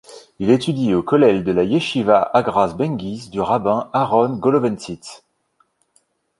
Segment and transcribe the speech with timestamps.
[0.39, 5.21] Il étudie au Collel de la yechiva Hagraz Benguis du rabbin Aaron Goloventsits.